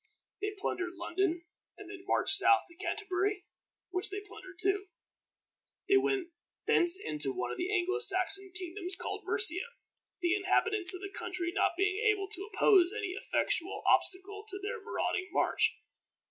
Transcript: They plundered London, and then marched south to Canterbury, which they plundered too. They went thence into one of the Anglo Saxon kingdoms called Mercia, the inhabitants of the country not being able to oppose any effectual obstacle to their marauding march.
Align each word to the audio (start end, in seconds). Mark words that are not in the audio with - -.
They 0.41 0.55
plundered 0.57 0.95
London, 0.95 1.43
and 1.77 1.87
then 1.87 2.03
marched 2.07 2.33
south 2.33 2.61
to 2.67 2.75
Canterbury, 2.75 3.45
which 3.91 4.09
they 4.09 4.19
plundered 4.19 4.57
too. 4.59 4.87
They 5.87 5.97
went 5.97 6.29
thence 6.65 6.99
into 6.99 7.31
one 7.31 7.51
of 7.51 7.57
the 7.57 7.71
Anglo 7.71 7.99
Saxon 7.99 8.51
kingdoms 8.55 8.95
called 8.95 9.23
Mercia, 9.25 9.61
the 10.19 10.33
inhabitants 10.35 10.95
of 10.95 11.01
the 11.01 11.11
country 11.15 11.51
not 11.53 11.73
being 11.77 12.03
able 12.03 12.27
to 12.29 12.49
oppose 12.51 12.91
any 12.97 13.09
effectual 13.11 13.83
obstacle 13.85 14.43
to 14.49 14.57
their 14.59 14.81
marauding 14.81 15.27
march. 15.31 15.77